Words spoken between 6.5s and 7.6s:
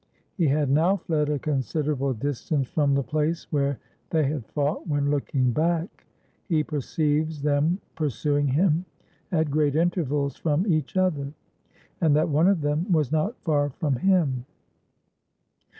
perceives